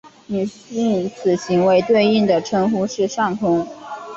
[0.25, 3.67] 女性此行为对应的称呼是上空。